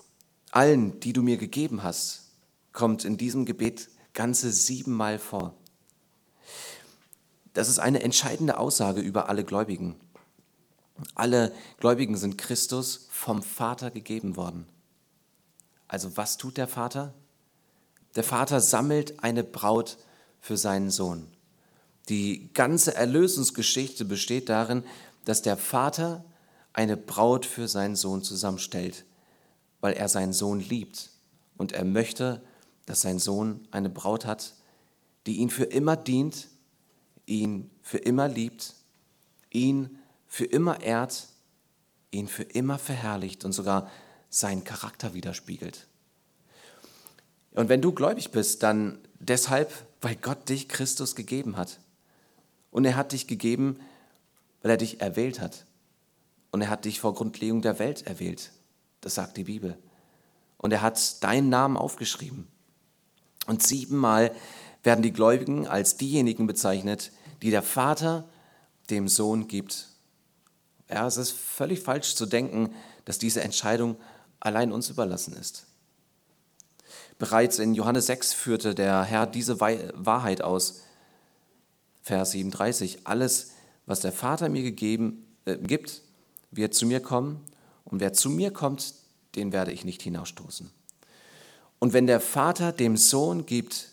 [0.51, 2.31] allen, die du mir gegeben hast,
[2.73, 5.55] kommt in diesem Gebet ganze siebenmal vor.
[7.53, 9.97] Das ist eine entscheidende Aussage über alle Gläubigen.
[11.15, 14.67] Alle Gläubigen sind Christus vom Vater gegeben worden.
[15.89, 17.15] Also was tut der Vater?
[18.15, 19.99] Der Vater sammelt eine Braut
[20.41, 21.27] für seinen Sohn.
[22.09, 24.85] Die ganze Erlösungsgeschichte besteht darin,
[25.25, 26.25] dass der Vater
[26.73, 29.05] eine Braut für seinen Sohn zusammenstellt,
[29.81, 31.11] weil er seinen Sohn liebt
[31.57, 32.43] und er möchte,
[32.87, 34.55] dass sein Sohn eine Braut hat,
[35.27, 36.49] die ihn für immer dient,
[37.27, 38.75] ihn für immer liebt,
[39.51, 41.29] ihn für immer ehrt,
[42.11, 43.91] ihn für immer verherrlicht und sogar
[44.29, 45.87] seinen Charakter widerspiegelt.
[47.53, 51.81] Und wenn du gläubig bist, dann deshalb, weil Gott dich Christus gegeben hat.
[52.71, 53.81] Und er hat dich gegeben,
[54.63, 55.67] weil er dich erwählt hat.
[56.53, 58.53] Und er hat dich vor Grundlegung der Welt erwählt.
[59.01, 59.79] Das sagt die Bibel.
[60.59, 62.47] Und er hat deinen Namen aufgeschrieben.
[63.47, 64.35] Und siebenmal
[64.83, 68.29] werden die Gläubigen als diejenigen bezeichnet, die der Vater
[68.91, 69.89] dem Sohn gibt.
[70.91, 73.97] Ja, es ist völlig falsch zu denken, dass diese Entscheidung
[74.41, 75.67] allein uns überlassen ist.
[77.19, 80.83] Bereits in Johannes 6 führte der Herr diese Wahrheit aus.
[82.03, 83.53] Vers 37, alles,
[83.87, 86.03] was der Vater mir gegeben, äh, gibt,
[86.51, 87.45] wird zu mir kommen
[87.85, 88.95] und wer zu mir kommt,
[89.35, 90.71] den werde ich nicht hinausstoßen.
[91.79, 93.89] Und wenn der Vater dem Sohn gibt,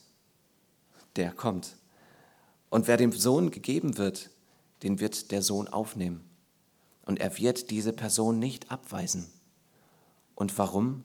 [1.15, 1.75] der kommt.
[2.69, 4.29] Und wer dem Sohn gegeben wird,
[4.83, 6.23] den wird der Sohn aufnehmen.
[7.05, 9.27] Und er wird diese Person nicht abweisen.
[10.35, 11.03] Und warum?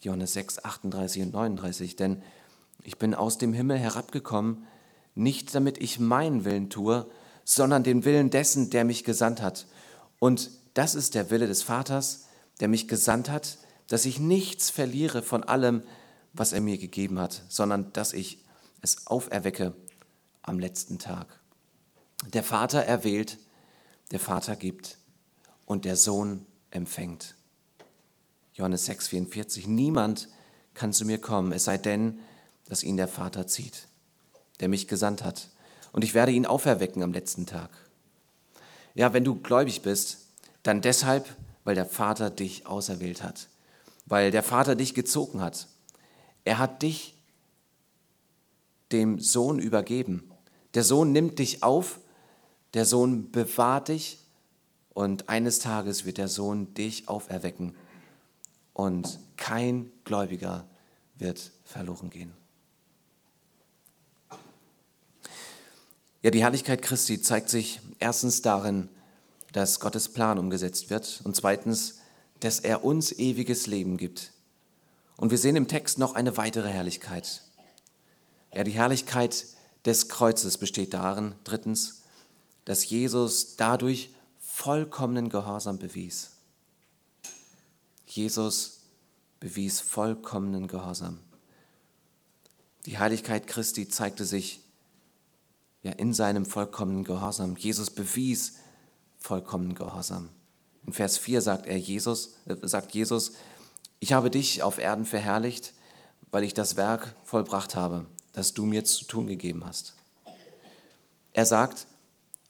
[0.00, 1.96] Johannes 6, 38 und 39.
[1.96, 2.22] Denn
[2.82, 4.66] ich bin aus dem Himmel herabgekommen,
[5.14, 7.08] nicht damit ich meinen Willen tue,
[7.44, 9.66] sondern den Willen dessen, der mich gesandt hat.
[10.18, 12.26] Und das ist der Wille des Vaters,
[12.60, 13.58] der mich gesandt hat,
[13.88, 15.82] dass ich nichts verliere von allem,
[16.32, 18.44] was er mir gegeben hat, sondern dass ich
[18.80, 19.74] es auferwecke
[20.42, 21.40] am letzten Tag.
[22.32, 23.38] Der Vater erwählt,
[24.10, 24.98] der Vater gibt
[25.64, 27.34] und der Sohn empfängt.
[28.52, 29.66] Johannes 6, 44.
[29.66, 30.28] Niemand
[30.74, 32.20] kann zu mir kommen, es sei denn,
[32.66, 33.88] dass ihn der Vater zieht
[34.60, 35.48] der mich gesandt hat.
[35.92, 37.70] Und ich werde ihn auferwecken am letzten Tag.
[38.94, 40.23] Ja, wenn du gläubig bist,
[40.64, 41.28] dann deshalb,
[41.62, 43.48] weil der Vater dich auserwählt hat,
[44.06, 45.68] weil der Vater dich gezogen hat.
[46.44, 47.14] Er hat dich
[48.90, 50.30] dem Sohn übergeben.
[50.74, 52.00] Der Sohn nimmt dich auf,
[52.74, 54.18] der Sohn bewahrt dich
[54.92, 57.76] und eines Tages wird der Sohn dich auferwecken
[58.72, 60.66] und kein Gläubiger
[61.16, 62.32] wird verloren gehen.
[66.22, 68.88] Ja, die Herrlichkeit Christi zeigt sich erstens darin,
[69.54, 72.00] dass Gottes Plan umgesetzt wird und zweitens,
[72.40, 74.32] dass er uns ewiges Leben gibt.
[75.16, 77.40] Und wir sehen im Text noch eine weitere Herrlichkeit.
[78.52, 79.46] Ja, die Herrlichkeit
[79.84, 82.02] des Kreuzes besteht darin, drittens,
[82.64, 86.32] dass Jesus dadurch vollkommenen Gehorsam bewies.
[88.08, 88.80] Jesus
[89.38, 91.20] bewies vollkommenen Gehorsam.
[92.86, 94.62] Die Heiligkeit Christi zeigte sich
[95.84, 97.54] ja in seinem vollkommenen Gehorsam.
[97.56, 98.54] Jesus bewies
[99.24, 100.28] vollkommenen Gehorsam.
[100.86, 103.32] In Vers 4 sagt er Jesus, äh, sagt Jesus,
[103.98, 105.72] ich habe dich auf Erden verherrlicht,
[106.30, 109.94] weil ich das Werk vollbracht habe, das du mir zu tun gegeben hast.
[111.32, 111.86] Er sagt,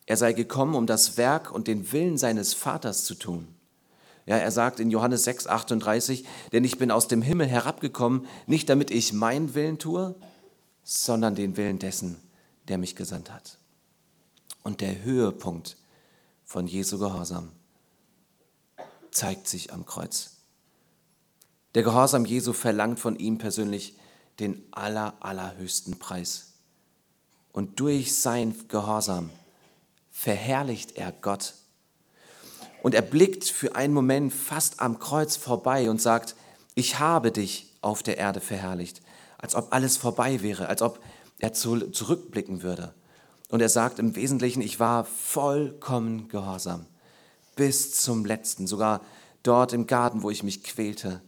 [0.07, 3.47] er sei gekommen, um das Werk und den Willen seines Vaters zu tun.
[4.27, 8.69] Ja, er sagt in Johannes 6, 38, denn ich bin aus dem Himmel herabgekommen, nicht
[8.69, 10.17] damit ich meinen Willen tue,
[10.83, 12.17] sondern den Willen dessen,
[12.67, 13.59] der mich gesandt hat.
[14.65, 15.77] Und der Höhepunkt
[16.55, 17.51] von Jesu Gehorsam
[19.11, 20.37] zeigt sich am Kreuz.
[21.75, 23.97] Der Gehorsam Jesu verlangt von ihm persönlich
[24.39, 26.53] den aller, allerhöchsten Preis.
[27.51, 29.31] Und durch sein Gehorsam
[30.13, 31.55] verherrlicht er Gott.
[32.85, 36.37] Und er blickt für einen Moment fast am Kreuz vorbei und sagt,
[36.77, 39.03] ich habe dich auf der Erde verherrlicht,
[39.39, 41.01] als ob alles vorbei wäre, als ob
[41.41, 42.95] er zurückblicken würde.
[43.55, 46.87] Und er sagt im Wesentlichen, ich war vollkommen gehorsam,
[47.55, 49.01] bis zum letzten, sogar
[49.45, 51.23] dort im Garten, wo ich mich quälte,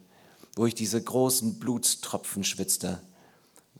[0.56, 3.00] wo ich diese großen Blutstropfen schwitzte,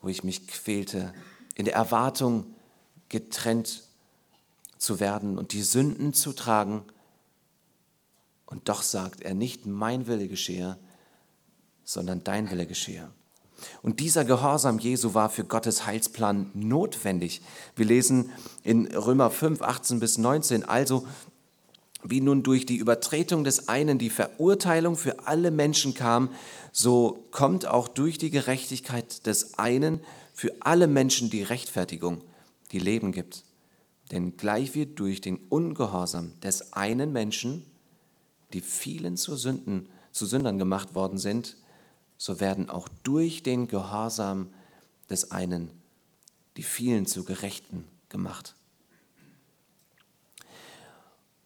[0.00, 1.12] wo ich mich quälte,
[1.56, 2.46] in der Erwartung,
[3.08, 3.82] getrennt
[4.78, 6.84] zu werden und die Sünden zu tragen.
[8.44, 10.78] Und doch sagt er, nicht mein Wille geschehe,
[11.82, 13.10] sondern dein Wille geschehe.
[13.82, 17.40] Und dieser Gehorsam Jesu war für Gottes Heilsplan notwendig.
[17.74, 18.30] Wir lesen
[18.62, 21.06] in Römer 5, 18 bis 19, also
[22.02, 26.30] wie nun durch die Übertretung des einen die Verurteilung für alle Menschen kam,
[26.70, 30.00] so kommt auch durch die Gerechtigkeit des einen
[30.34, 32.22] für alle Menschen die Rechtfertigung,
[32.72, 33.42] die Leben gibt.
[34.12, 37.64] Denn gleich wie durch den Ungehorsam des einen Menschen
[38.52, 41.56] die vielen zu Sünden, zu Sündern gemacht worden sind,
[42.18, 44.52] so werden auch durch den Gehorsam
[45.08, 45.70] des einen
[46.56, 48.54] die vielen zu Gerechten gemacht.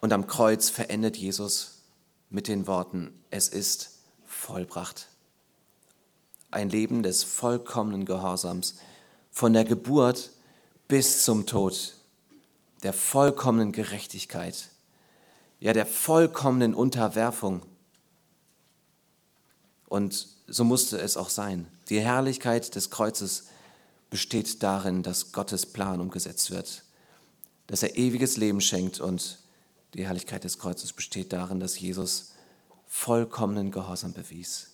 [0.01, 1.83] Und am Kreuz verendet Jesus
[2.31, 5.09] mit den Worten, es ist vollbracht.
[6.51, 8.77] Ein Leben des vollkommenen Gehorsams,
[9.31, 10.31] von der Geburt
[10.89, 11.95] bis zum Tod
[12.83, 14.71] der vollkommenen Gerechtigkeit,
[15.61, 17.63] ja der vollkommenen Unterwerfung.
[19.87, 21.67] Und so musste es auch sein.
[21.89, 23.45] Die Herrlichkeit des Kreuzes
[24.11, 26.85] besteht darin, dass Gottes Plan umgesetzt wird,
[27.69, 29.39] dass er ewiges Leben schenkt und
[29.95, 32.33] die Herrlichkeit des Kreuzes besteht darin, dass Jesus
[32.89, 34.73] vollkommenen Gehorsam bewies.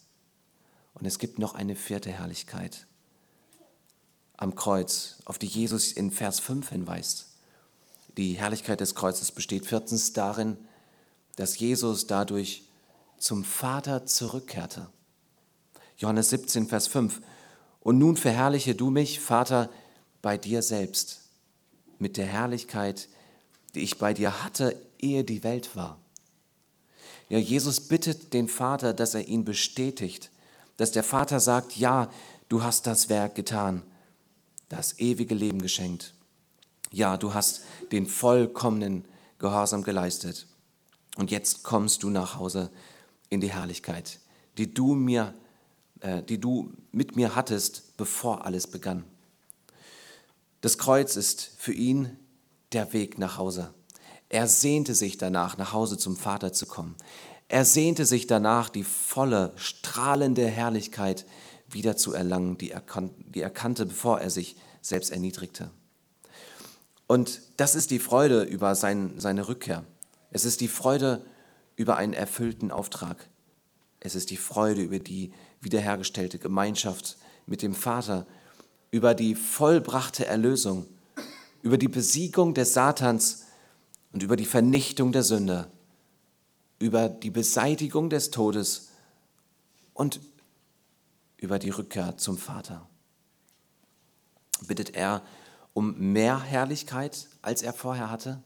[0.94, 2.86] Und es gibt noch eine vierte Herrlichkeit
[4.38, 7.26] am Kreuz, auf die Jesus in Vers 5 hinweist.
[8.16, 10.56] Die Herrlichkeit des Kreuzes besteht viertens darin,
[11.36, 12.64] dass Jesus dadurch
[13.18, 14.88] zum Vater zurückkehrte.
[15.98, 17.20] Johannes 17, Vers 5.
[17.80, 19.70] Und nun verherrliche du mich, Vater,
[20.22, 21.22] bei dir selbst,
[21.98, 23.08] mit der Herrlichkeit,
[23.74, 25.98] die ich bei dir hatte, ehe die Welt war.
[27.28, 30.30] Ja, Jesus bittet den Vater, dass er ihn bestätigt,
[30.76, 32.10] dass der Vater sagt, ja,
[32.48, 33.82] du hast das Werk getan,
[34.68, 36.12] das ewige Leben geschenkt.
[36.92, 39.04] Ja, du hast den vollkommenen
[39.38, 40.46] Gehorsam geleistet.
[41.16, 42.70] Und jetzt kommst du nach Hause
[43.28, 44.20] in die Herrlichkeit,
[44.58, 45.45] die du mir, äh,
[46.28, 49.04] die du mit mir hattest, bevor alles begann.
[50.60, 52.16] Das Kreuz ist für ihn
[52.72, 53.72] der Weg nach Hause.
[54.28, 56.96] Er sehnte sich danach, nach Hause zum Vater zu kommen.
[57.48, 61.24] Er sehnte sich danach, die volle, strahlende Herrlichkeit
[61.68, 62.82] wieder zu erlangen, die er,
[63.34, 65.70] die er kannte, bevor er sich selbst erniedrigte.
[67.06, 69.84] Und das ist die Freude über sein, seine Rückkehr.
[70.30, 71.24] Es ist die Freude
[71.76, 73.28] über einen erfüllten Auftrag.
[74.00, 78.26] Es ist die Freude über die wiederhergestellte Gemeinschaft mit dem Vater,
[78.90, 80.86] über die vollbrachte Erlösung,
[81.62, 83.46] über die Besiegung des Satans
[84.12, 85.70] und über die Vernichtung der Sünde,
[86.78, 88.90] über die Beseitigung des Todes
[89.94, 90.20] und
[91.36, 92.88] über die Rückkehr zum Vater.
[94.66, 95.22] Bittet er
[95.74, 98.42] um mehr Herrlichkeit, als er vorher hatte?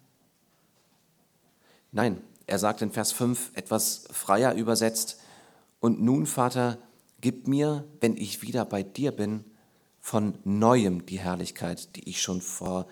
[1.92, 5.20] Nein, Er sagt in Vers 5 etwas freier übersetzt,
[5.78, 6.78] und nun, Vater,
[7.20, 9.44] gib mir, wenn ich wieder bei dir bin,
[10.00, 12.86] von neuem die Herrlichkeit, die ich schon vor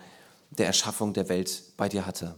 [0.51, 2.35] der Erschaffung der Welt bei dir hatte.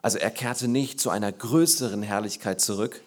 [0.00, 3.02] Also er kehrte nicht zu einer größeren Herrlichkeit zurück.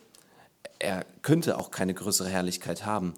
[0.80, 3.14] Er könnte auch keine größere Herrlichkeit haben.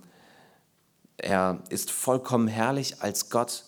[1.18, 3.66] Er ist vollkommen herrlich als Gott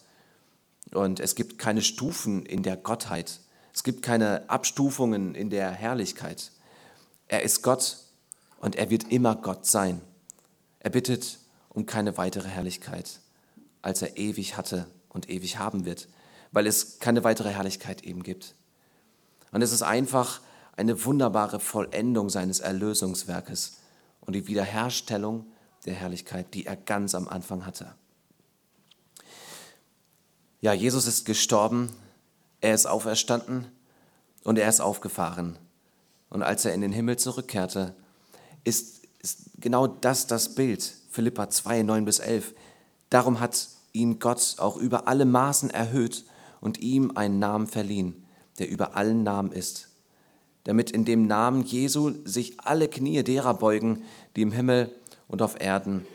[0.92, 3.40] und es gibt keine Stufen in der Gottheit.
[3.74, 6.52] Es gibt keine Abstufungen in der Herrlichkeit.
[7.28, 7.98] Er ist Gott
[8.60, 10.02] und er wird immer Gott sein.
[10.86, 13.20] Er bittet um keine weitere Herrlichkeit,
[13.82, 16.08] als er ewig hatte und ewig haben wird,
[16.52, 18.54] weil es keine weitere Herrlichkeit eben gibt.
[19.52, 20.42] Und es ist einfach
[20.78, 23.80] eine wunderbare Vollendung seines Erlösungswerkes
[24.22, 25.48] und die Wiederherstellung
[25.86, 27.96] der Herrlichkeit, die er ganz am Anfang hatte.
[30.62, 31.90] Ja, Jesus ist gestorben,
[32.62, 33.72] er ist auferstanden
[34.44, 35.58] und er ist aufgefahren.
[36.30, 37.96] Und als er in den Himmel zurückkehrte,
[38.64, 42.54] ist, ist genau das das Bild, Philippa 2, 9 bis 11.
[43.10, 46.26] Darum hat ihn Gott auch über alle Maßen erhöht
[46.62, 48.24] und ihm einen Namen verliehen,
[48.60, 49.90] der über allen Namen ist,
[50.66, 54.04] damit in dem Namen Jesu sich alle Knie derer beugen,
[54.36, 54.94] die im Himmel
[55.28, 56.06] und auf Erden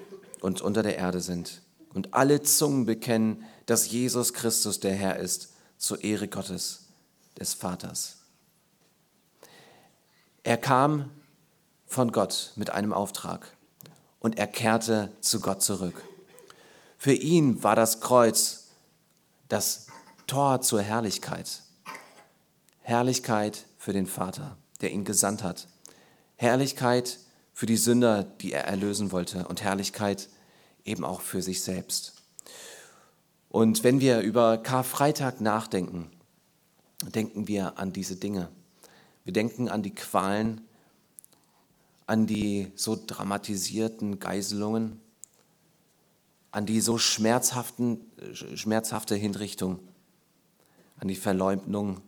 [0.41, 5.53] und unter der Erde sind, und alle Zungen bekennen, dass Jesus Christus der Herr ist,
[5.79, 6.87] zur Ehre Gottes,
[7.41, 8.19] des Vaters.
[10.45, 11.11] Er kam
[11.91, 13.53] von Gott mit einem Auftrag
[14.21, 16.05] und er kehrte zu Gott zurück.
[16.97, 18.69] Für ihn war das Kreuz
[19.49, 19.89] das
[20.29, 21.63] Tor zur Herrlichkeit.
[22.83, 25.67] Herrlichkeit für den Vater, der ihn gesandt hat.
[26.37, 27.19] Herrlichkeit
[27.53, 29.49] für die Sünder, die er erlösen wollte.
[29.49, 30.29] Und Herrlichkeit
[30.85, 32.15] eben auch für sich selbst.
[33.49, 36.09] Und wenn wir über Karfreitag nachdenken,
[37.03, 38.49] denken wir an diese Dinge.
[39.25, 40.61] Wir denken an die Qualen,
[42.11, 45.01] an die so dramatisierten Geiselungen,
[46.51, 48.01] an die so schmerzhaften,
[48.57, 49.79] schmerzhafte Hinrichtung,
[50.99, 52.01] an die Verleumdung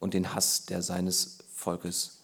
[0.00, 2.20] und den Hass der seines Volkes,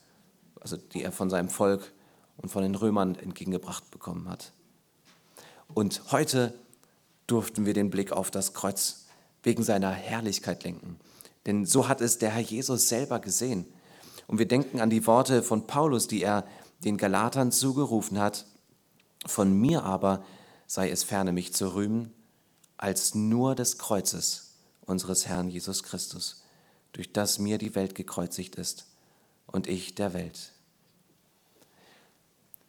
[0.63, 1.93] also die er von seinem Volk
[2.39, 4.53] und von den Römern entgegengebracht bekommen hat.
[5.75, 6.55] Und heute
[7.27, 9.05] durften wir den Blick auf das Kreuz
[9.43, 10.99] wegen seiner Herrlichkeit lenken.
[11.45, 13.67] Denn so hat es der Herr Jesus selber gesehen.
[14.27, 16.47] Und wir denken an die Worte von Paulus, die er
[16.85, 18.47] den Galatern zugerufen hat,
[19.27, 20.25] von mir aber
[20.67, 22.13] sei es ferne, mich zu rühmen,
[22.77, 24.55] als nur des Kreuzes
[24.87, 26.43] unseres Herrn Jesus Christus,
[26.93, 28.87] durch das mir die Welt gekreuzigt ist
[29.47, 30.53] und ich der Welt.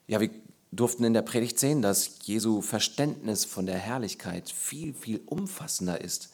[0.07, 0.29] Ja, wir
[0.71, 6.29] durften in der Predigt sehen, dass Jesu Verständnis von der Herrlichkeit viel, viel umfassender ist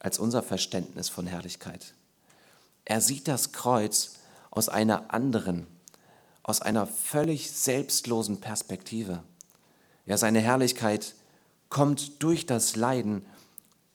[0.00, 1.94] als unser Verständnis von Herrlichkeit.
[2.84, 4.16] Er sieht das Kreuz
[4.50, 5.66] aus einer anderen,
[6.44, 9.24] aus einer völlig selbstlosen Perspektive.
[10.06, 11.16] Ja, seine Herrlichkeit
[11.70, 13.26] kommt durch das Leiden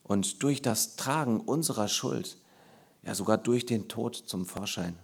[0.02, 2.36] und durch das Tragen unserer Schuld,
[3.02, 4.98] ja sogar durch den Tod zum Vorschein.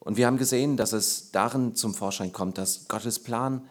[0.00, 3.68] Und wir haben gesehen, dass es darin zum Vorschein kommt, dass Gottes Plan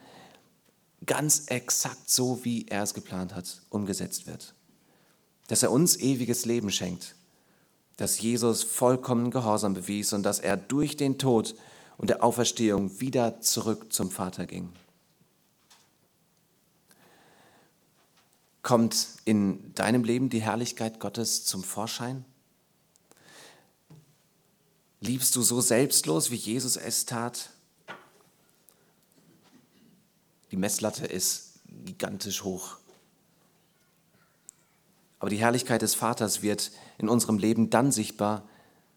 [1.06, 4.56] ganz exakt so, wie er es geplant hat, umgesetzt wird.
[5.48, 7.16] Dass er uns ewiges Leben schenkt,
[7.98, 11.56] dass Jesus vollkommen Gehorsam bewies und dass er durch den Tod
[11.98, 14.72] und der Auferstehung wieder zurück zum Vater ging.
[18.62, 22.26] Kommt in deinem Leben die Herrlichkeit Gottes zum Vorschein?
[25.02, 27.52] Liebst du so selbstlos, wie Jesus es tat?
[30.50, 32.78] Die Messlatte ist gigantisch hoch.
[35.20, 38.48] Aber die Herrlichkeit des Vaters wird in unserem Leben dann sichtbar,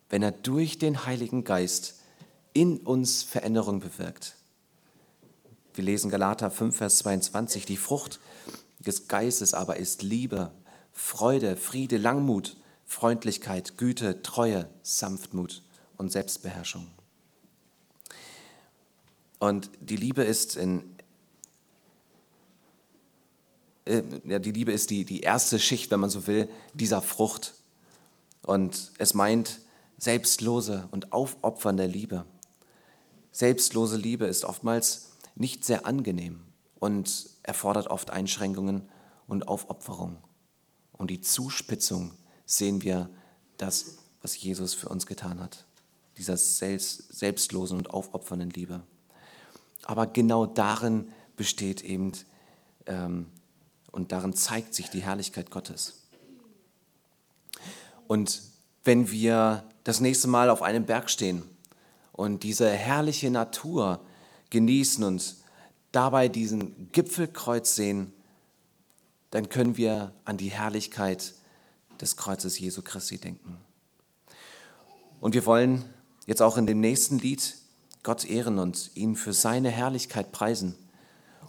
[0.09, 1.98] wenn er durch den Heiligen Geist
[2.59, 4.35] in uns Veränderung bewirkt.
[5.75, 7.67] Wir lesen Galater 5, Vers 22.
[7.67, 8.19] Die Frucht
[8.81, 10.51] des Geistes aber ist Liebe,
[10.93, 15.63] Freude, Friede, Langmut, Freundlichkeit, Güte, Treue, Sanftmut
[15.99, 16.89] und Selbstbeherrschung.
[19.39, 20.97] Und die Liebe ist in
[23.85, 27.55] äh, ja, die Liebe ist die, die erste Schicht, wenn man so will, dieser Frucht.
[28.43, 29.61] Und es meint
[29.97, 32.25] selbstlose und aufopfernde Liebe.
[33.33, 36.41] Selbstlose Liebe ist oftmals nicht sehr angenehm
[36.79, 38.89] und erfordert oft Einschränkungen
[39.26, 40.18] und Aufopferung.
[40.93, 42.12] Und die Zuspitzung
[42.45, 43.09] sehen wir
[43.57, 45.64] das, was Jesus für uns getan hat,
[46.16, 48.83] dieser selbst, selbstlosen und aufopfernden Liebe.
[49.85, 52.12] Aber genau darin besteht eben
[52.87, 53.26] ähm,
[53.93, 56.03] und darin zeigt sich die Herrlichkeit Gottes.
[58.07, 58.43] Und
[58.85, 61.43] wenn wir das nächste Mal auf einem Berg stehen
[62.19, 64.01] und diese herrliche Natur
[64.51, 65.37] genießen und
[65.93, 68.12] dabei diesen Gipfelkreuz sehen,
[69.31, 71.35] dann können wir an die Herrlichkeit
[72.01, 73.57] des Kreuzes Jesu Christi denken.
[75.21, 75.85] Und wir wollen
[76.27, 77.55] jetzt auch in dem nächsten Lied
[78.03, 80.75] Gott ehren und ihn für seine Herrlichkeit preisen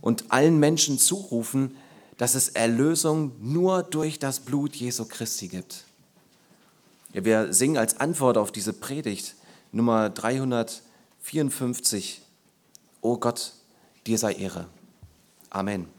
[0.01, 1.75] und allen Menschen zurufen,
[2.17, 5.85] dass es Erlösung nur durch das Blut Jesu Christi gibt.
[7.13, 9.33] Ja, wir singen als Antwort auf diese Predigt
[9.71, 12.21] Nummer 354,
[13.01, 13.53] O Gott,
[14.05, 14.67] dir sei Ehre.
[15.49, 15.98] Amen.